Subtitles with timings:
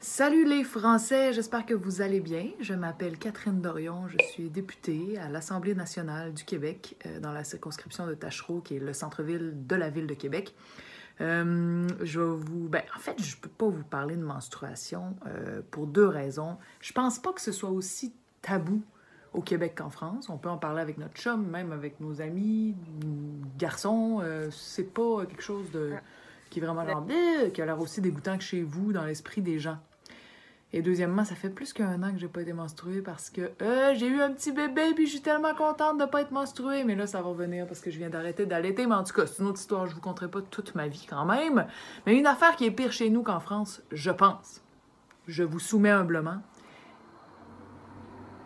[0.00, 2.50] Salut les Français, j'espère que vous allez bien.
[2.60, 7.42] Je m'appelle Catherine Dorion, je suis députée à l'Assemblée nationale du Québec euh, dans la
[7.42, 10.54] circonscription de Tachereau, qui est le centre-ville de la ville de Québec.
[11.20, 15.62] Euh, je vais vous, ben, en fait, je peux pas vous parler de menstruation euh,
[15.72, 16.58] pour deux raisons.
[16.80, 18.80] Je pense pas que ce soit aussi tabou
[19.34, 20.28] au Québec qu'en France.
[20.28, 22.76] On peut en parler avec notre chum, même avec nos amis,
[23.58, 24.22] garçons.
[24.52, 25.94] C'est pas quelque chose de
[26.50, 29.42] qui est vraiment genre, Bleh qui a l'air aussi dégoûtant que chez vous dans l'esprit
[29.42, 29.78] des gens.
[30.74, 33.94] Et deuxièmement, ça fait plus qu'un an que j'ai pas été menstruée parce que euh,
[33.94, 36.84] j'ai eu un petit bébé puis je suis tellement contente de pas être menstruée.
[36.84, 38.86] Mais là, ça va revenir parce que je viens d'arrêter d'allaiter.
[38.86, 39.86] Mais en tout cas, c'est une autre histoire.
[39.86, 41.66] Je vous conterai pas toute ma vie quand même.
[42.04, 44.62] Mais une affaire qui est pire chez nous qu'en France, je pense.
[45.26, 46.42] Je vous soumets humblement.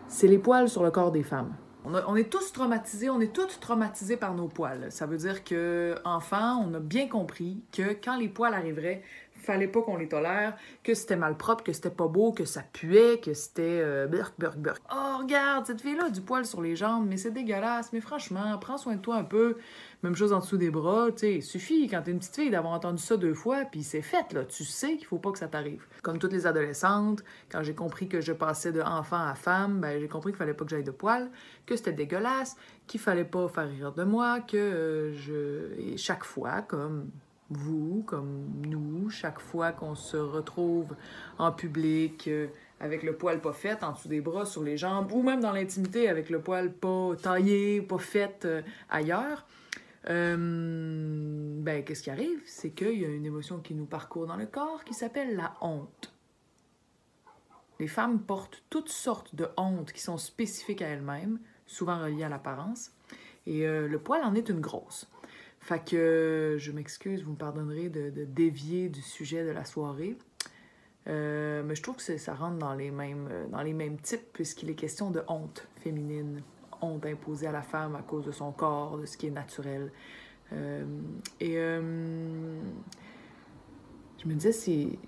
[0.06, 1.54] C'est les poils sur le corps des femmes.
[1.84, 4.92] On, est tous traumatisés, on est toutes traumatisés par nos poils.
[4.92, 9.02] Ça veut dire que, enfant, on a bien compris que quand les poils arriveraient,
[9.42, 13.18] fallait pas qu'on les tolère, que c'était malpropre, que c'était pas beau, que ça puait,
[13.18, 14.82] que c'était euh, burk, burk, burk.
[14.94, 17.92] Oh, regarde, cette fille-là du poil sur les jambes, mais c'est dégueulasse.
[17.92, 19.56] Mais franchement, prends soin de toi un peu.
[20.02, 21.40] Même chose en dessous des bras, tu sais.
[21.40, 24.44] Suffit, quand t'es une petite fille, d'avoir entendu ça deux fois, puis c'est fait, là.
[24.44, 25.86] Tu sais qu'il faut pas que ça t'arrive.
[26.02, 30.00] Comme toutes les adolescentes, quand j'ai compris que je passais de enfant à femme, ben
[30.00, 31.30] j'ai compris qu'il fallait pas que j'aille de poils,
[31.66, 35.78] que c'était dégueulasse, qu'il fallait pas faire rire de moi, que euh, je...
[35.80, 37.10] Et chaque fois, comme
[37.56, 40.94] vous, comme nous, chaque fois qu'on se retrouve
[41.38, 42.48] en public euh,
[42.80, 45.52] avec le poil pas fait en dessous des bras, sur les jambes, ou même dans
[45.52, 49.46] l'intimité avec le poil pas taillé, pas fait euh, ailleurs,
[50.10, 50.36] euh,
[51.60, 52.40] ben, qu'est-ce qui arrive?
[52.44, 55.54] C'est qu'il y a une émotion qui nous parcourt dans le corps qui s'appelle la
[55.60, 56.12] honte.
[57.78, 62.28] Les femmes portent toutes sortes de hontes qui sont spécifiques à elles-mêmes, souvent reliées à
[62.28, 62.92] l'apparence,
[63.46, 65.08] et le poil en est une grosse.
[65.62, 70.18] Fait que je m'excuse, vous me pardonnerez de, dévier du sujet de la soirée.
[71.06, 74.32] Euh, mais je trouve que ça rentre dans les mêmes, euh, dans les mêmes types
[74.32, 76.42] puisqu'il est question de honte féminine,
[76.80, 79.92] honte imposée à la femme à cause de son corps, de ce qui est naturel.
[80.52, 80.84] Euh,
[81.38, 81.80] et je
[84.26, 84.98] me disais,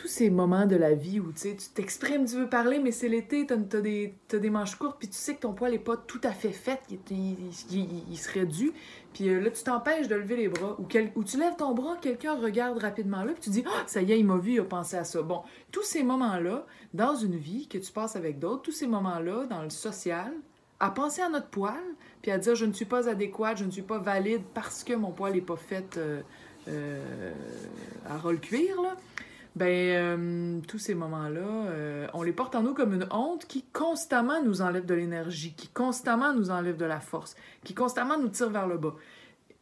[0.00, 3.44] tous ces moments de la vie où tu t'exprimes, tu veux parler, mais c'est l'été,
[3.46, 6.30] t'as, t'as des, manches courtes, puis tu sais que ton poil n'est pas tout à
[6.30, 8.70] fait fait, il, serait dû.
[9.12, 10.76] Puis euh, là, tu t'empêches de lever les bras.
[10.78, 14.12] Ou, tu lèves ton bras, quelqu'un regarde rapidement là, puis tu dis Ah, ça y
[14.12, 15.20] est, il m'a vu, il a pensé à ça.
[15.20, 15.42] Bon,
[15.72, 16.64] tous ces moments-là,
[16.94, 20.32] dans une vie que tu passes avec d'autres, tous ces moments-là, dans le social,
[20.78, 21.74] à penser à notre poil,
[22.22, 24.92] puis à dire Je ne suis pas adéquate, je ne suis pas valide parce que
[24.92, 26.20] mon poil n'est pas fait euh,
[26.68, 27.32] euh,
[28.08, 28.94] à roll cuir, là.
[29.58, 33.64] Ben, euh, tous ces moments-là, euh, on les porte en nous comme une honte qui
[33.72, 38.28] constamment nous enlève de l'énergie, qui constamment nous enlève de la force, qui constamment nous
[38.28, 38.94] tire vers le bas.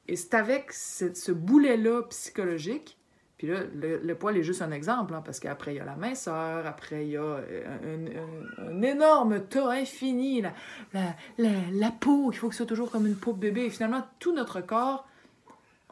[0.07, 2.99] Et c'est avec ce, boulet-là psychologique,
[3.39, 5.97] puis là, le, poil est juste un exemple, hein, parce qu'après, il y a la
[5.97, 8.25] minceur, après, il y a euh,
[8.59, 10.53] un énorme tas infini, la,
[10.93, 13.65] la, la, la peau, il faut que ce soit toujours comme une peau de bébé.
[13.65, 15.09] Et finalement, tout notre corps,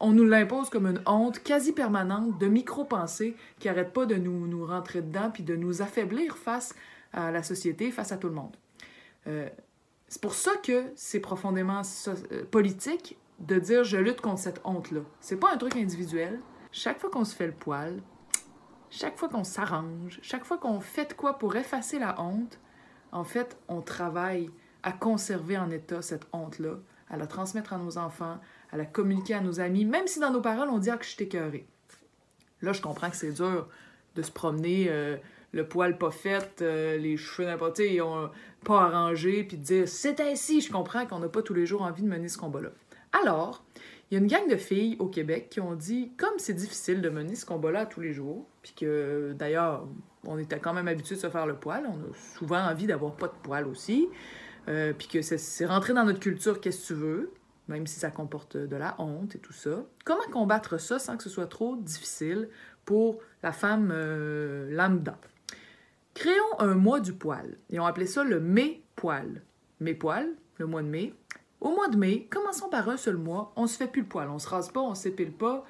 [0.05, 4.47] on nous l'impose comme une honte quasi permanente de micro-pensées qui n'arrêtent pas de nous,
[4.47, 6.75] nous rentrer dedans puis de nous affaiblir face
[7.15, 8.55] à la société, face à tout le monde.
[9.27, 9.49] Euh,
[10.07, 15.01] c'est pour ça que c'est profondément euh, politique de dire je lutte contre cette honte-là.
[15.21, 16.39] C'est pas un truc individuel.
[16.71, 18.03] Chaque fois qu'on se fait le poil,
[18.91, 22.61] chaque fois qu'on s'arrange, chaque fois qu'on fait de quoi pour effacer la honte,
[23.11, 24.51] en fait, on travaille
[24.83, 26.75] à conserver en état cette honte-là,
[27.09, 28.39] à la transmettre à nos enfants,
[28.75, 31.05] à la communiquer à nos amis, même si dans nos paroles, on dit ah, que
[31.05, 31.65] je suis écœurée.
[32.61, 33.69] Là, je comprends que c'est dur
[34.17, 35.17] de se promener euh,
[35.53, 38.31] le poil pas fait, euh, les cheveux n'importe on-
[38.65, 40.61] pas arrangés, puis de dire c'est ainsi.
[40.61, 42.71] Je comprends qu'on n'a pas tous les jours envie de mener ce combat-là.
[43.13, 43.65] Alors,
[44.11, 47.01] il y a une gang de filles au Québec qui ont dit comme c'est difficile
[47.01, 49.87] de mener ce combat-là tous les jours, puis que d'ailleurs,
[50.27, 53.15] on était quand même habitué de se faire le poil, on a souvent envie d'avoir
[53.15, 54.09] pas de poil aussi,
[54.69, 57.31] euh, puis que c'est rentré dans notre culture, qu'est-ce que tu veux,
[57.69, 59.85] même si ça comporte de la honte et tout ça.
[60.05, 62.49] Comment combattre ça sans que ce soit trop difficile
[62.85, 65.17] pour la femme euh, lambda?
[66.15, 69.43] Créons un mois du poil et on appelait ça le mai-poil.
[69.81, 70.29] Mai-poil,
[70.59, 71.15] le mois de mai.
[71.61, 74.29] Au mois de mai, commençons par un seul mois, on se fait plus le poil,
[74.29, 75.65] on se rase pas, on s'épile pas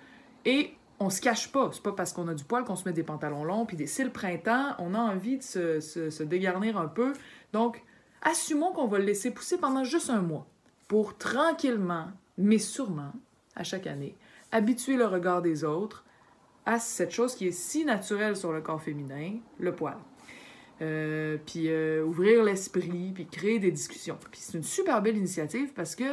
[0.44, 1.70] et on se cache pas.
[1.73, 3.87] C'est pas parce qu'on a du poil qu'on se met des pantalons longs puis des
[3.87, 7.12] c'est le printemps, on a envie de se, se- se dégarnir un peu.
[7.52, 7.82] Donc,
[8.23, 10.47] assumons qu'on va le laisser pousser pendant juste un mois
[10.88, 12.08] pour tranquillement,
[12.38, 13.12] mais sûrement,
[13.56, 14.16] à chaque année,
[14.52, 16.04] habituer le regard des autres
[16.66, 19.98] à cette chose qui est si naturelle sur le corps féminin, le poil.
[20.82, 24.19] Euh, puis euh, ouvrir l'esprit, puis créer des discussions.
[24.32, 26.05] Puis c'est une super belle initiative parce que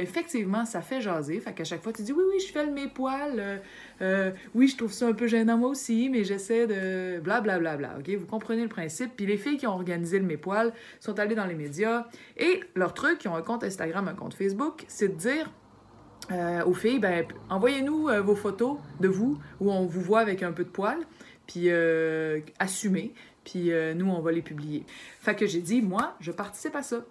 [0.00, 1.38] effectivement, ça fait jaser.
[1.40, 3.60] Fait qu'à chaque fois, tu dis oui, oui, je fais mes poils.
[4.00, 7.76] Euh, oui, je trouve ça un peu gênant moi aussi, mais j'essaie de blablabla.
[7.76, 8.18] Bla, bla, bla, OK?
[8.18, 9.12] Vous comprenez le principe.
[9.16, 12.06] Puis les filles qui ont organisé le mes poils sont allées dans les médias
[12.38, 15.50] et leur truc, ils ont un compte Instagram, un compte Facebook, c'est de dire
[16.66, 20.64] aux filles, ben, envoyez-nous vos photos de vous où on vous voit avec un peu
[20.64, 21.06] de poils,
[21.46, 21.70] puis
[22.58, 23.12] assumez
[23.46, 24.84] puis euh, nous, on va les publier.
[25.20, 27.06] Fait que j'ai dit, moi, je participe à ça.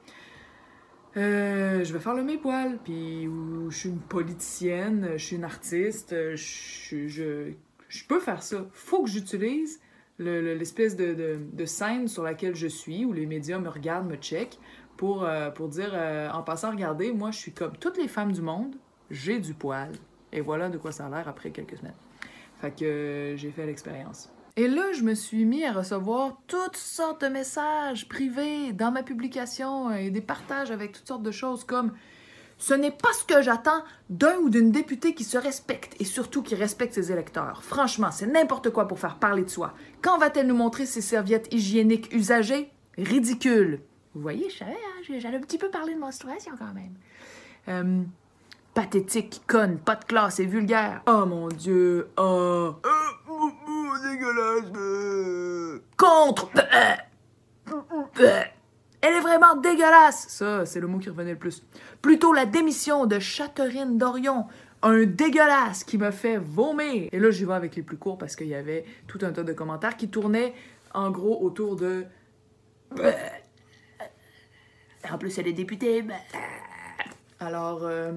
[1.16, 3.30] Euh, je vais faire le mes poils, puis
[3.70, 8.68] je suis une politicienne, je suis une artiste, je, je, peux faire ça.
[8.74, 9.80] Faut que j'utilise
[10.20, 14.60] l'espèce de, scène sur laquelle je suis, où les médias me regardent, me checkent,
[14.98, 15.94] pour, euh, pour dire,
[16.34, 18.76] en passant, regardez, moi, je suis comme toutes les femmes du monde,
[19.10, 19.94] j'ai du poil.
[20.34, 21.96] Et voilà de quoi ça a l'air après quelques semaines.
[22.60, 24.30] Fait que j'ai fait l'expérience.
[24.58, 29.04] Et là, je me suis mis à recevoir toutes sortes de messages privés dans ma
[29.04, 31.92] publication et des partages avec toutes sortes de choses comme
[32.58, 36.42] ce n'est pas ce que j'attends d'un ou d'une députée qui se respecte et surtout
[36.42, 37.64] qui respecte ses électeurs.
[37.64, 39.74] Franchement, c'est n'importe quoi pour faire parler de soi.
[40.02, 42.72] Quand va-t-elle nous montrer ses serviettes hygiéniques usagées?
[42.98, 43.82] Ridicule.
[44.14, 46.94] Vous voyez, je savais, hein, j'allais un petit peu parler de menstruation quand même.
[47.68, 48.04] Euh,
[48.74, 51.02] pathétique, conne, pas de classe et vulgaire.
[51.08, 52.76] Oh mon Dieu, oh
[54.16, 55.82] dégueulasse.
[55.98, 56.50] Contre.
[59.02, 60.28] Elle est vraiment dégueulasse.
[60.30, 61.64] Ça, c'est le mot qui revenait le plus.
[62.02, 64.46] Plutôt la démission de Catherine Dorion.
[64.82, 67.10] Un dégueulasse qui m'a fait vomir.
[67.12, 69.44] Et là, j'y vais avec les plus courts parce qu'il y avait tout un tas
[69.44, 70.54] de commentaires qui tournaient
[70.94, 72.06] en gros autour de.
[75.12, 76.04] En plus, elle est députée.
[77.40, 78.12] Alors, euh,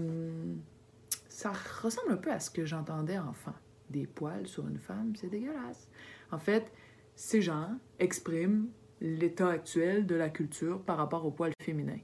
[1.29, 1.53] ça
[1.83, 3.55] ressemble un peu à ce que j'entendais enfant
[3.91, 5.89] des poils sur une femme, c'est dégueulasse.
[6.31, 6.73] En fait,
[7.15, 8.69] ces gens expriment
[9.01, 12.01] l'état actuel de la culture par rapport aux poils féminins.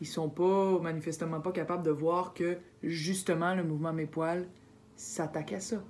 [0.00, 4.46] Ils sont pas manifestement pas capables de voir que justement le mouvement Mes poils
[4.94, 5.82] s'attaque à ça,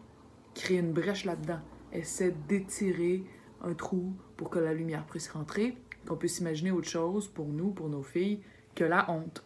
[0.54, 1.60] crée une brèche là-dedans,
[1.92, 3.24] essaie d'étirer
[3.62, 7.70] un trou pour que la lumière puisse rentrer, qu'on puisse imaginer autre chose pour nous,
[7.70, 8.40] pour nos filles,
[8.74, 9.44] que la honte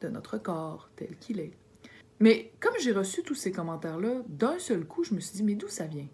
[0.00, 1.52] de notre corps tel qu'il est.
[2.22, 5.56] Mais comme j'ai reçu tous ces commentaires-là, d'un seul coup, je me suis dit, mais
[5.56, 6.06] d'où ça vient?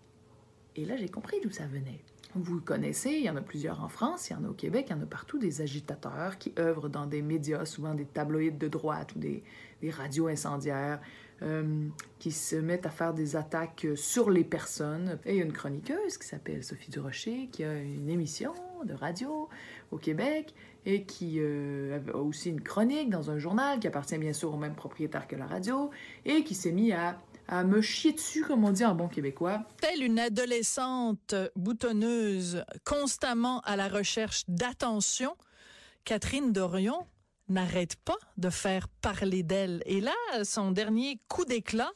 [0.75, 2.01] Et là, j'ai compris d'où ça venait.
[2.35, 4.87] Vous connaissez, il y en a plusieurs en France, il y en a au Québec,
[4.89, 8.57] il y en a partout des agitateurs qui œuvrent dans des médias, souvent des tabloïds
[8.57, 9.43] de droite ou des,
[9.91, 10.99] radios incendiaires,
[11.43, 11.87] euh,
[12.19, 15.19] qui se mettent à faire des attaques sur les personnes.
[15.27, 18.55] Et il y a une chroniqueuse qui s'appelle Sophie Durocher, qui a une émission
[18.85, 19.49] de radio
[19.91, 20.55] au Québec
[20.87, 24.57] et qui euh, a aussi une chronique dans un journal qui appartient bien sûr au
[24.57, 25.91] même propriétaire que la radio
[26.25, 27.19] et qui s'est mis à,
[27.65, 29.63] me chier dessus, comme on dit en bon québécois.
[29.81, 35.35] Telle une adolescente boutonneuse constamment à la recherche d'attention,
[36.05, 37.07] Catherine Dorion
[37.49, 39.83] n'arrête pas de faire parler d'elle.
[39.87, 40.15] Et là,
[40.45, 41.93] son dernier coup d'éclat,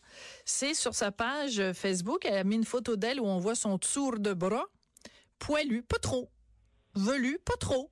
[0.46, 2.24] c'est sur sa page Facebook.
[2.24, 4.64] Elle a mis une photo d'elle où on voit son tour de bras,
[5.38, 6.30] poilu, pas trop,
[6.94, 7.90] velu, pas trop.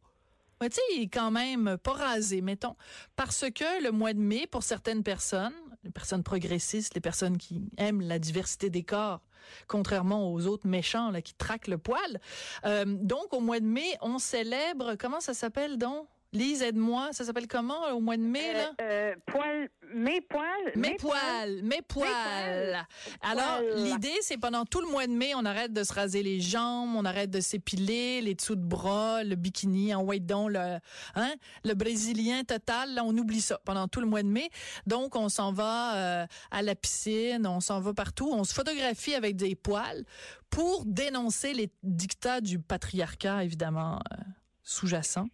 [0.60, 2.76] Mais tu sais, il est quand même pas rasé, mettons.
[3.16, 5.54] Parce que le mois de mai, pour certaines personnes,
[5.84, 9.22] les personnes progressistes, les personnes qui aiment la diversité des corps,
[9.66, 12.20] contrairement aux autres méchants là, qui traquent le poil.
[12.66, 16.06] Euh, donc, au mois de mai, on célèbre, comment ça s'appelle donc?
[16.32, 17.08] Lise, aide-moi.
[17.12, 18.70] Ça s'appelle comment au mois de mai, là?
[18.80, 20.72] Euh, euh poil, mes poils.
[20.76, 22.86] Mes, poils, mes poils.
[23.20, 26.40] Alors, l'idée, c'est pendant tout le mois de mai, on arrête de se raser les
[26.40, 30.78] jambes, on arrête de s'épiler, les dessous de bras, le bikini en white don, le,
[31.16, 31.34] hein,
[31.64, 34.50] le brésilien total, là, on oublie ça pendant tout le mois de mai.
[34.86, 39.14] Donc, on s'en va euh, à la piscine, on s'en va partout, on se photographie
[39.14, 40.04] avec des poils
[40.48, 44.16] pour dénoncer les dictats du patriarcat, évidemment, euh,
[44.62, 45.26] sous-jacent.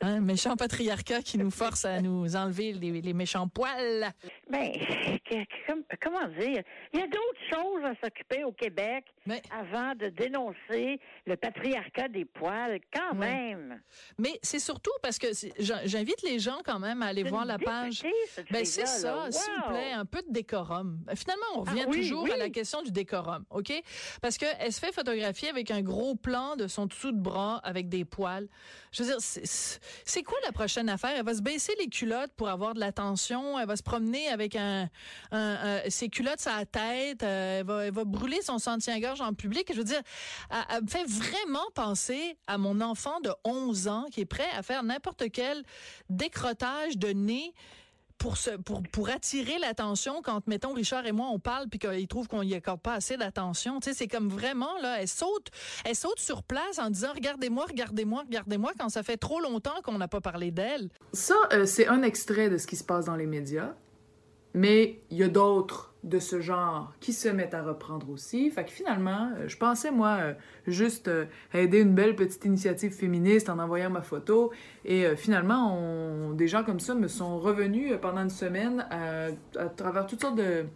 [0.00, 4.12] Un méchant patriarcat qui nous force à nous enlever les, méchants poils.
[4.50, 4.72] Ben,
[6.00, 6.62] comment dire?
[6.92, 9.04] Il y a d'autres choses à s'occuper au Québec
[9.50, 13.80] avant de dénoncer le patriarcat des poils, quand même.
[14.18, 18.02] Mais c'est surtout parce que j'invite les gens quand même à aller voir la page.
[18.50, 20.98] Ben, c'est ça, s'il vous plaît, un peu de décorum.
[21.04, 23.72] Ben, finalement, on revient ah toujours à la question du décorum, OK?
[24.20, 27.88] Parce qu'elle se fait photographier avec un gros plan de son dessous de bras avec
[27.88, 28.48] des poils.
[28.92, 29.73] Je veux dire, c'est
[30.24, 31.12] quoi la prochaine affaire?
[31.16, 33.58] Elle va se baisser les culottes pour avoir de l'attention.
[33.58, 34.88] Elle va se promener avec un,
[35.88, 37.22] ses culottes à la tête.
[37.22, 39.70] Euh, elle, va, elle va brûler son sentier-gorge en public.
[39.70, 40.02] Je veux dire,
[40.70, 44.62] elle, me fait vraiment penser à mon enfant de 11 ans qui est prêt à
[44.62, 45.62] faire n'importe quel
[46.08, 47.52] décrotage de nez
[48.18, 52.28] pour, pour, pour attirer l'attention quand, mettons, Richard et moi, on parle puis qu'ils trouvent
[52.28, 53.80] qu'on y accorde pas assez d'attention.
[53.80, 55.48] Tu sais, c'est comme vraiment, là, elle saute,
[55.84, 59.98] elle saute sur place en disant Regardez-moi, regardez-moi, regardez-moi quand ça fait trop longtemps qu'on
[59.98, 60.90] n'a pas parlé d'elle.
[61.12, 63.74] Ça, euh, c'est un extrait de ce qui se passe dans les médias.
[64.54, 68.50] Mais il y a d'autres de ce genre qui se mettent à reprendre aussi.
[68.50, 70.34] Fait que finalement, euh, je pensais, moi, euh,
[70.66, 74.52] juste euh, aider une belle petite initiative féministe en envoyant ma photo.
[74.84, 79.30] Et finalement, des gens comme ça me sont revenus pendant une semaine à,
[79.68, 80.66] travers toutes sortes de,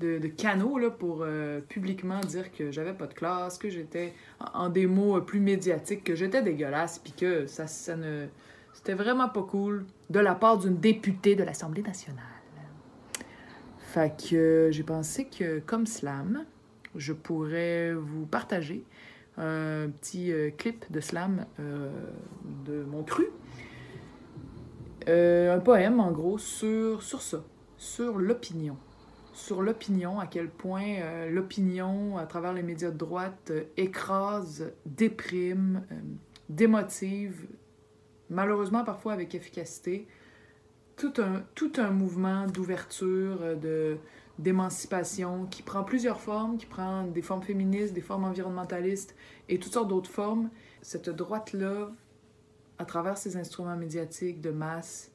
[0.00, 1.24] de, canaux là, pour
[1.68, 4.14] publiquement dire que j'avais pas de classe, que j'étais,
[4.52, 8.26] en, des mots plus médiatiques, que j'étais dégueulasse, puis que ça, ça ne...
[8.72, 12.31] C'était vraiment pas cool de la part d'une députée de l'Assemblée nationale.
[13.92, 16.46] Fait que euh, j'ai pensé que, comme slam,
[16.96, 18.86] je pourrais vous partager
[19.36, 21.90] un petit euh, clip de slam euh,
[22.64, 23.26] de mon cru.
[25.06, 27.44] un poème, en gros, sur ça,
[27.76, 28.78] sur l'opinion.
[29.34, 35.82] Sur l'opinion, à quel point l'opinion, à travers les médias de droite, écrase, déprime,
[36.48, 37.46] démotive,
[38.30, 40.06] malheureusement parfois avec efficacité,
[41.02, 43.98] tout un, tout un mouvement d'ouverture, euh, de,
[44.38, 49.16] d'émancipation qui prend plusieurs formes, qui prend des formes féministes, des formes environnementalistes
[49.48, 50.48] et toutes sortes d'autres formes.
[50.80, 51.90] Cette droite-là,
[52.78, 55.10] à travers ces instruments médiatiques de masse,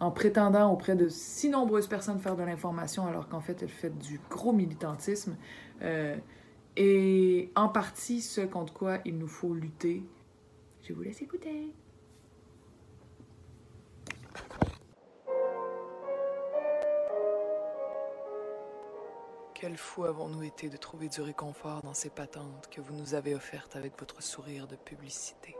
[0.00, 3.96] en prétendant auprès de si nombreuses personnes faire de l'information alors qu'en fait elle fait
[3.98, 5.36] du gros militantisme,
[5.80, 6.14] euh,
[6.76, 10.02] et en partie ce contre quoi il nous faut lutter.
[10.82, 11.72] Je vous laisse écouter.
[19.62, 23.32] Quel fou avons-nous été de trouver du réconfort dans ces patentes que vous nous avez
[23.32, 25.56] offertes avec votre sourire de publicité?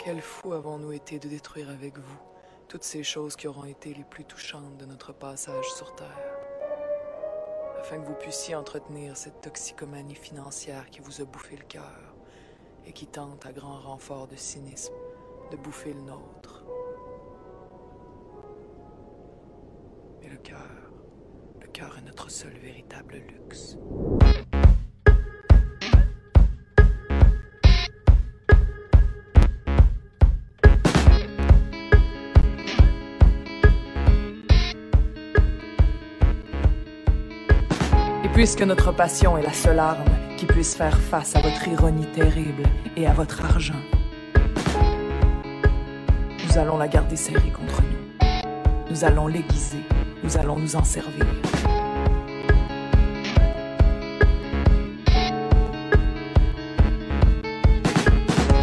[0.00, 2.18] Quel fou avons-nous été de détruire avec vous
[2.66, 6.34] toutes ces choses qui auront été les plus touchantes de notre passage sur Terre,
[7.78, 12.16] afin que vous puissiez entretenir cette toxicomanie financière qui vous a bouffé le cœur
[12.84, 14.94] et qui tente à grand renfort de cynisme
[15.52, 16.51] de bouffer le nôtre.
[21.90, 23.76] Est notre seul véritable luxe.
[38.24, 40.04] Et puisque notre passion est la seule arme
[40.36, 42.62] qui puisse faire face à votre ironie terrible
[42.96, 43.74] et à votre argent,
[46.46, 48.28] nous allons la garder serrée contre nous.
[48.90, 49.82] Nous allons l'aiguiser.
[50.24, 51.26] Nous allons nous en servir.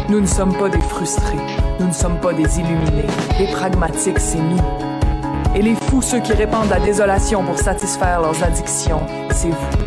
[0.08, 1.36] Nous ne sommes pas des frustrés,
[1.78, 3.06] nous ne sommes pas des illuminés.
[3.38, 4.60] Les pragmatiques, c'est nous.
[5.54, 9.78] Et les fous, ceux qui répandent la désolation pour satisfaire leurs addictions, c'est vous.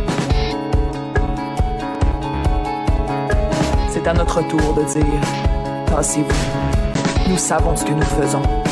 [3.90, 5.04] C'est à notre tour de dire,
[5.86, 7.30] tassez-vous.
[7.30, 8.63] Nous savons ce que nous faisons.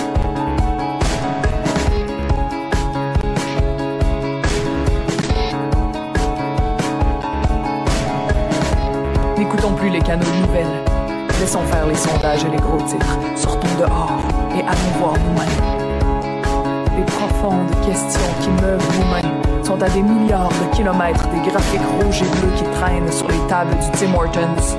[9.92, 10.82] Les canaux de nouvelles
[11.40, 13.18] Laissons faire les sondages et les gros titres.
[13.36, 14.20] Sortons dehors
[14.56, 15.48] et allons voir nous-mêmes.
[16.96, 22.22] Les profondes questions qui meuvent nous-mêmes sont à des milliards de kilomètres des graphiques rouges
[22.22, 24.76] et bleus qui traînent sur les tables du Tim Hortons.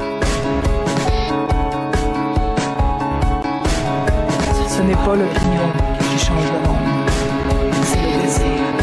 [4.68, 5.68] Ce n'est pas l'opinion
[6.00, 7.10] qui change le monde,
[7.84, 8.83] c'est le désir.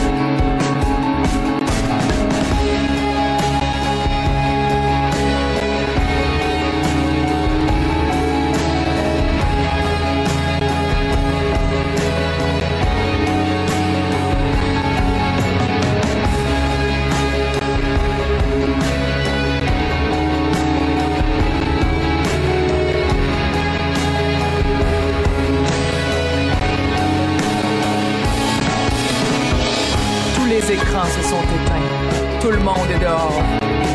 [31.11, 32.40] Se sont éteints.
[32.40, 33.43] Tout le monde est dehors.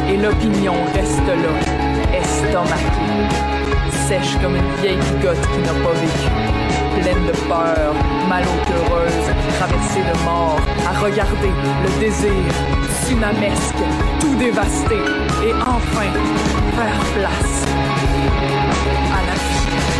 [0.09, 1.53] Et l'opinion reste là,
[2.13, 2.83] estomacée,
[4.07, 6.29] sèche comme une vieille bigote qui n'a pas vécu.
[7.01, 7.93] Pleine de peur,
[8.29, 11.51] malheureuse, traversée de mort, à regarder
[11.83, 12.45] le désir
[13.03, 13.83] tsunamesque,
[14.19, 14.95] tout dévasté,
[15.47, 16.11] et enfin
[16.77, 17.65] faire place
[19.11, 19.94] à la vie.